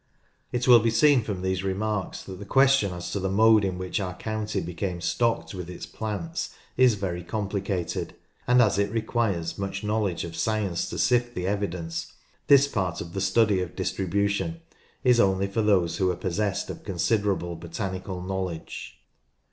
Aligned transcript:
It 0.51 0.67
will 0.67 0.79
be 0.79 0.89
seen 0.89 1.21
from 1.21 1.43
these 1.43 1.63
remarks 1.63 2.23
that 2.23 2.39
the 2.39 2.43
question 2.45 2.91
as 2.91 3.11
to 3.11 3.19
the 3.19 3.29
mode 3.29 3.63
in 3.63 3.77
which 3.77 3.99
our 3.99 4.15
county 4.15 4.59
became 4.59 4.99
stocked 4.99 5.53
with 5.53 5.69
its 5.69 5.85
plants 5.85 6.49
is 6.75 6.95
very 6.95 7.23
complicated, 7.23 8.15
and 8.47 8.63
as 8.63 8.79
it 8.79 8.89
requires 8.91 9.59
much 9.59 9.83
knowledge 9.83 10.23
of 10.23 10.35
science 10.35 10.89
to 10.89 10.97
sift 10.97 11.35
the 11.35 11.45
evidence, 11.45 12.13
this 12.47 12.67
part 12.67 12.99
of 12.99 13.13
the 13.13 13.21
study 13.21 13.59
of 13.61 13.75
distribution 13.75 14.61
is 15.03 15.19
only 15.19 15.45
for 15.45 15.61
those 15.61 15.97
who 15.97 16.09
are 16.09 16.15
possessed 16.15 16.71
of 16.71 16.83
considerable 16.83 17.55
botanical 17.55 18.23
knowledge. 18.23 18.97